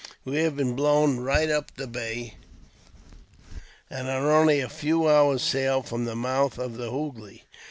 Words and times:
We 0.25 0.37
have 0.37 0.55
been 0.55 0.75
blown 0.75 1.19
right 1.19 1.47
up 1.47 1.75
the 1.75 1.85
bay, 1.85 2.33
and 3.87 4.09
are 4.09 4.31
only 4.31 4.59
a 4.59 4.67
few 4.67 5.07
hours' 5.07 5.43
sail 5.43 5.83
from 5.83 6.05
the 6.05 6.15
mouth 6.15 6.57
of 6.57 6.75
the 6.77 6.89
Hoogly. 6.89 7.43